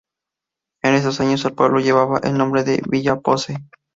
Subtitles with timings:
[0.81, 3.57] En esos años, el pueblo llevaba el nombre de "Villa Posse".